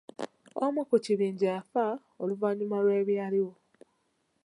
[0.63, 1.85] Omu ku kibinja yafa
[2.21, 3.53] oluvannyuma lw'ebyaliwo.